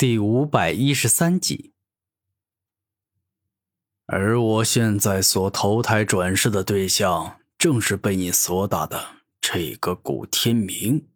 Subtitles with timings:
[0.00, 1.74] 第五百一十三集，
[4.06, 11.06] 而我现在所投胎转世的对象，正是被你所打的这个古天明。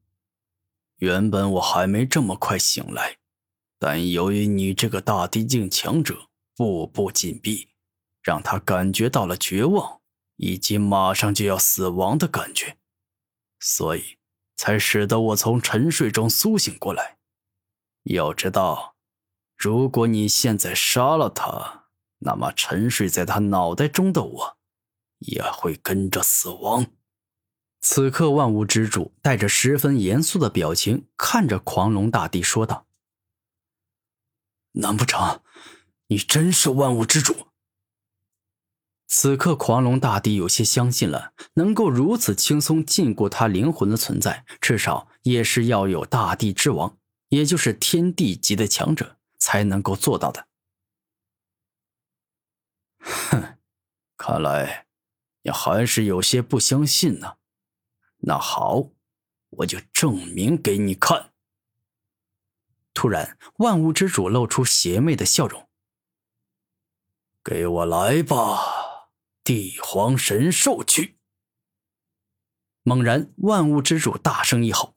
[0.97, 3.17] 原本我还没这么快醒来，
[3.79, 7.71] 但由于你这个大地境强者步步紧逼，
[8.23, 10.03] 让他感觉到了绝望
[10.37, 12.77] 以及马上就要死亡的感觉，
[13.59, 14.19] 所以
[14.59, 17.14] 才使得我从沉睡中苏醒过来。
[18.05, 18.95] 要知道，
[19.57, 21.87] 如果你现在杀了他，
[22.19, 24.57] 那么沉睡在他脑袋中的我，
[25.19, 26.87] 也会跟着死亡。
[27.81, 32.87] 此刻，万物之主带着十分严肃的表情看着狂龙大帝说道
[34.73, 35.43] ：“难不成
[36.07, 37.49] 你真是万物之主？”
[39.07, 46.99] 此刻，狂龙大帝有些相信了，能够如此轻松禁锢他灵魂的存在，至少也是要有大地之王。
[47.35, 50.49] 也就是天地级的强者才能够做到的。
[53.01, 53.59] 哼，
[54.17, 54.87] 看来
[55.43, 57.37] 你还是有些不相信呢。
[58.19, 58.91] 那好，
[59.51, 61.33] 我就证明给你看。
[62.95, 65.69] 突然，万物之主露出邪魅的笑容
[67.43, 69.11] ：“给我来吧，
[69.43, 71.19] 帝皇神兽去！”
[72.87, 74.97] 猛然，万物之主大声一吼，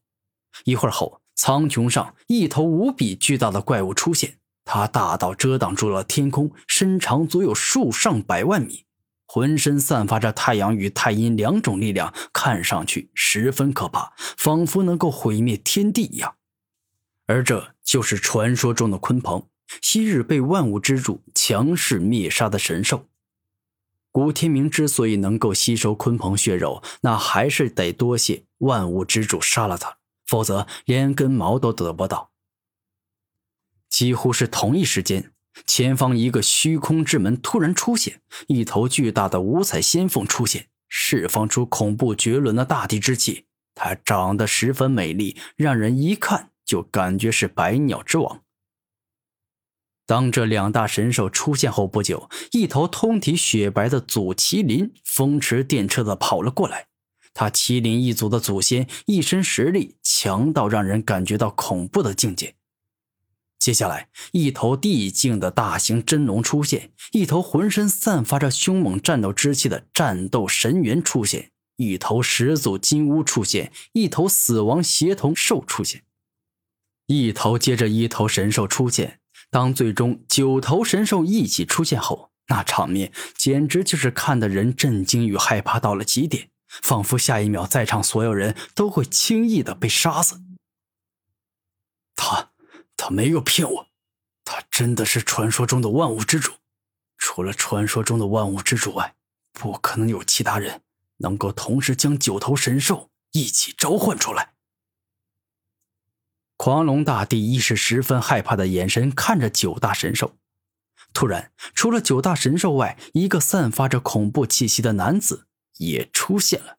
[0.64, 1.22] 一会儿后。
[1.38, 8.84] 苍穹上一头无比巨大的怪物出现，它大到遮挡住了天空，身长足有数上百万米，
[9.28, 16.36] 浑身散发着太阳与太阴两种力量，看上去十分可怕，仿佛能够毁灭天地一样。
[17.28, 19.48] 而这就是传说中的鲲鹏，
[19.82, 23.06] 昔日被万物之主强势灭杀的神兽。
[24.12, 29.98] 古天明之所以能够吸收鲲鹏血肉，那还是得多谢万物之主杀了他。
[30.28, 32.32] 否则，连根毛都得不到。
[33.90, 35.32] 几乎是同一时间，
[35.66, 43.46] 前方一个虚空之门突然出现，一头巨大的五彩仙凤出现，释放出恐怖绝伦的大地之气。
[43.74, 48.42] 它长得十分美丽，让人一看就感觉是百鸟之王。
[50.06, 56.88] 当这两大神兽出现后不久，一头通体雪白的祖麒麟风驰电掣的跑了过来。
[57.38, 62.56] 他麒麟一族的祖先一身实力强到让人感觉到恐怖的境界。
[63.60, 76.02] 接下来，一头地境的大型真龙出现，一头浑身散发着凶猛战斗之气的战斗神猿出现，一头始祖金乌出现，一头死亡协同兽出现，
[77.06, 79.20] 一头接着一头神兽出现。
[79.52, 86.50] 当最终九头神兽一起出现后，那场面简直就是看得人震惊与害怕到了极点。
[86.68, 90.42] 仿佛下一秒，在场所有人都会轻易的被杀死。
[92.16, 92.52] 他，
[92.96, 93.88] 他没有骗我，
[94.44, 96.54] 他真的是传说中的万物之主。
[97.18, 99.16] 除了传说中的万物之主外，
[99.54, 100.82] 不可能有其他人
[101.18, 104.54] 能够同时将九头神兽一起召唤出来。
[106.58, 110.38] 狂龙大帝亦是十分害怕的眼神看着九大神兽。
[111.14, 115.47] 突然，除了九大神兽外，一个散发着恐怖气息的男子。
[115.80, 116.78] 也出现了。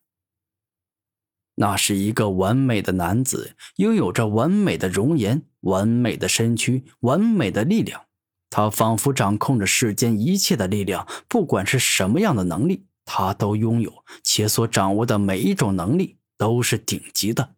[1.56, 8.04] 那是一个完美的男子，拥有着完美的容颜、完美的身躯、完美的力量。
[8.50, 17.56] 他仿佛掌控着世间一切的力量，不管是什么样的能力，他都拥有，且所掌握的每一种能力都是顶级的。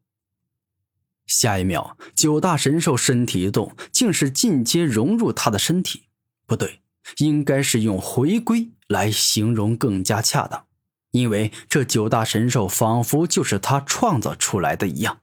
[1.26, 6.08] 下一秒，九大神兽身体一动，竟是进阶融入他的身体。
[6.44, 6.80] 不对，
[7.18, 10.66] 应该是用回归来形容更加恰当。
[11.10, 15.20] 因为这九大神兽仿佛就是他创造出来的一样。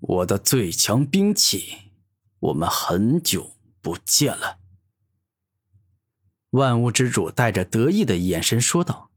[0.00, 1.92] 我的最强兵器，
[2.40, 4.58] 我们很久不见了。
[6.50, 9.10] 万物之主带着得意的眼神说道。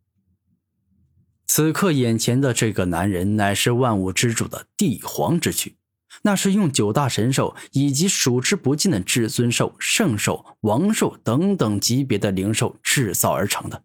[1.48, 5.78] 此刻眼前的这个男人乃是万物之主的帝皇之躯，
[6.24, 13.84] 那是用九大神兽以及数之不尽的至尊兽、圣兽、王兽等等级别的灵兽制造而成的。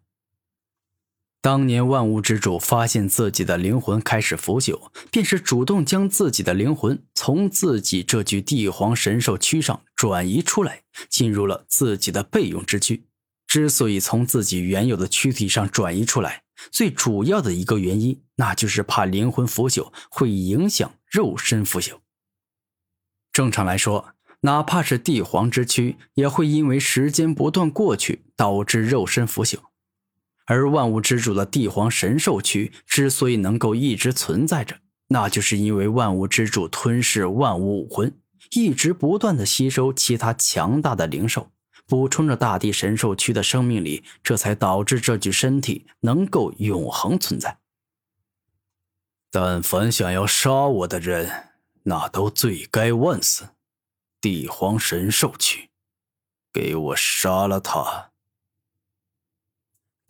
[1.41, 13.05] 当年万物之主发现自己的灵魂开始腐朽，便是主动将自己的灵魂从自己这具帝皇神兽躯上转移出来，进入了自己的备用之躯。
[13.47, 21.97] 之所以从自己原有的躯体上转移出来，最主要的一个原因，那就是怕灵魂腐朽会影响肉身腐朽。
[23.33, 29.57] 正常来说，哪怕是帝皇之躯，也会因为时间不断过去，导致肉身腐朽。
[30.51, 34.75] 而万物之主的帝皇神兽躯之所以能够一直存在着，
[35.07, 38.13] 那就是因为万物之主吞噬万物武魂，
[38.51, 41.49] 一直不断的吸收其他强大的灵兽，
[41.87, 47.59] 补充着大地神兽区的生命力，这才导致这具身体能够永恒存在。
[49.31, 51.53] 但凡想要杀我的人，
[51.83, 53.45] 那都罪该万死。
[54.19, 55.69] 帝皇神兽区，
[56.51, 58.10] 给我杀了他！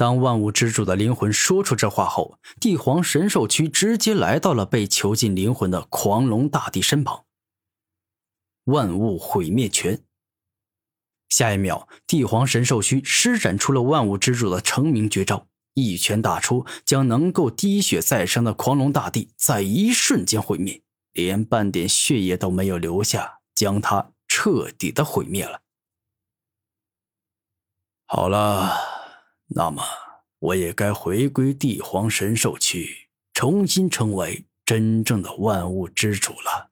[0.02, 7.24] 当万物之主的灵魂说出这话后，帝皇神兽区直接来到了被囚禁灵魂的狂龙大帝身旁。
[8.64, 10.04] 万物毁灭拳。
[11.30, 15.46] 下一秒，帝皇神兽区施展出了万物之主的成名绝招，
[15.76, 20.82] 一拳打出，将能够滴血再生的狂龙大帝在一瞬间毁灭。
[21.12, 25.62] 连半点血液都没有留下，将他彻底的毁灭了。
[28.08, 28.91] 好了，
[29.54, 29.84] 那么
[30.40, 36.72] 我也该回归帝皇神兽区，重新成为真正的万物之主了。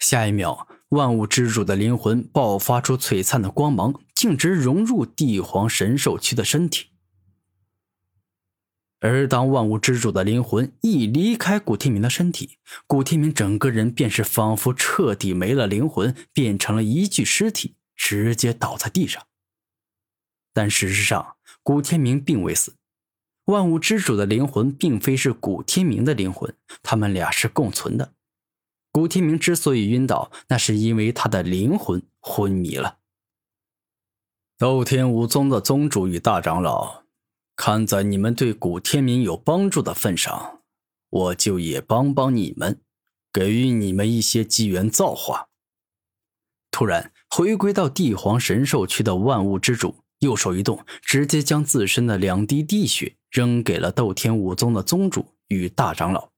[0.00, 6.88] 下一秒，万物之主的灵魂爆发出璀璨的光芒，径直融入帝皇神兽区的身体。
[8.98, 12.58] 而当万物之主的灵魂一离开古天明的身体，
[12.88, 19.27] 古天明整个人便是仿佛彻底没了灵魂，变成了一具尸体，直接倒在地上。
[20.58, 22.74] 但事实上，古天明并未死，
[23.44, 26.52] 万物之主的灵魂并非是古天明的灵魂，
[26.82, 28.12] 他们俩是共存的。
[28.90, 32.98] 古天明之所以晕倒，那是因为他的灵魂昏迷了。
[34.58, 37.04] 斗天武宗的宗主与大长老。
[37.54, 40.62] 看在你们对古天明有帮助的份上，
[41.08, 42.80] 我就也帮帮你们，
[43.32, 45.50] 给予你们一些机缘造化。
[46.72, 56.30] 突然回归到帝皇神兽区的万物之主，右手一动，直接将自身的两滴地血扔给了斗天武宗的宗主与大长老。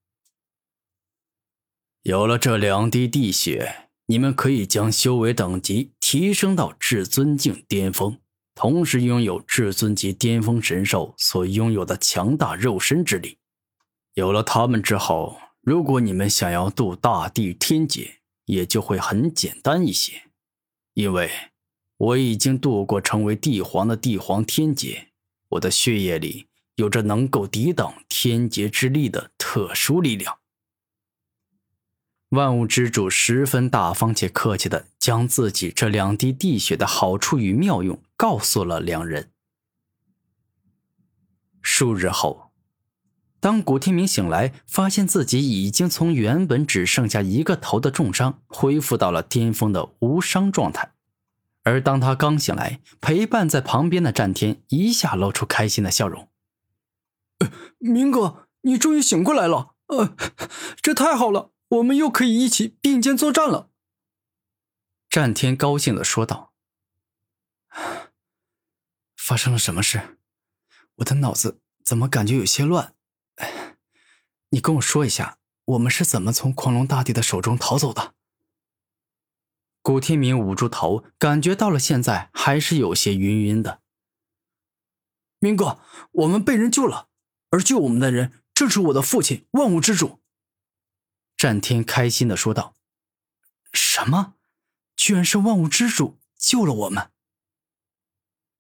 [2.03, 8.19] 有了这两滴地血，你们可以将修为等级提升到至尊境巅峰。
[8.55, 13.39] 同时拥有至尊级巅峰神兽所拥有的强大肉身之力，
[14.13, 20.25] 有了他们之后，如果你们想要渡大地天劫，也就会很简单一些。
[20.93, 21.31] 因为
[22.01, 25.09] 我已经度过成为帝皇的帝皇天劫，
[25.51, 30.39] 我的血液里有着能够抵挡天劫之力的特殊力量。
[32.31, 39.31] 万物之主十分大方且客气的将自己这两滴地血的好处与妙用告诉了两人。
[41.61, 42.53] 数日后，
[43.41, 50.93] 当古天明醒来，发现自己已经从原本只剩下一个头的重伤，恢复到了巅峰的无伤状态。
[51.63, 56.31] 而当他刚醒来，陪伴在旁边的战天一下露出开心的笑容
[57.79, 59.75] ：“明哥，你终于醒过来了！
[59.87, 60.17] 呃，
[60.81, 63.71] 这太好了！”我们又可以一起并肩作战了。
[65.09, 66.53] 战天高兴的说道
[69.17, 70.19] ：“发生了什么事？
[70.97, 72.95] 我的脑子怎么感觉有些乱？
[74.49, 78.15] 你跟我说一下，我们是怎么从狂龙大帝的手中逃走的？”
[79.83, 83.81] 古天明捂住头，感觉到了现在还是有些晕晕的。
[85.39, 85.81] 明哥，
[86.13, 87.09] 我们被人救了，
[87.51, 90.21] 而救我们的人正是我的父亲万物之主。
[91.37, 92.75] 战天开心的说道
[93.73, 94.35] ：“什么？
[94.95, 97.11] 居然是万物之主救了我们！”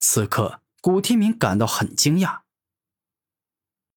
[0.00, 2.40] 此刻，古天明感到很惊讶。